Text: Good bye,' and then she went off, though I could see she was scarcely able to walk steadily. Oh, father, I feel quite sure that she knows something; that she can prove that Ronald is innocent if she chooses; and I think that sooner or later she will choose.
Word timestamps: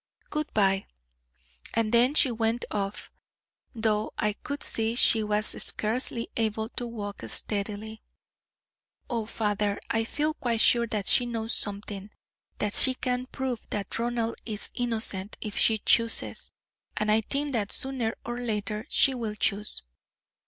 Good 0.31 0.51
bye,' 0.55 0.87
and 1.75 1.93
then 1.93 2.15
she 2.15 2.31
went 2.31 2.65
off, 2.71 3.11
though 3.75 4.11
I 4.17 4.33
could 4.33 4.63
see 4.63 4.95
she 4.95 5.21
was 5.21 5.61
scarcely 5.63 6.27
able 6.35 6.69
to 6.69 6.87
walk 6.87 7.21
steadily. 7.27 8.01
Oh, 9.11 9.27
father, 9.27 9.79
I 9.91 10.05
feel 10.05 10.33
quite 10.33 10.59
sure 10.59 10.87
that 10.87 11.05
she 11.05 11.27
knows 11.27 11.53
something; 11.53 12.09
that 12.57 12.73
she 12.73 12.95
can 12.95 13.27
prove 13.27 13.67
that 13.69 13.99
Ronald 13.99 14.37
is 14.43 14.71
innocent 14.73 15.37
if 15.39 15.55
she 15.55 15.77
chooses; 15.77 16.51
and 16.97 17.11
I 17.11 17.21
think 17.21 17.53
that 17.53 17.71
sooner 17.71 18.15
or 18.25 18.39
later 18.39 18.87
she 18.89 19.13
will 19.13 19.35
choose. 19.35 19.83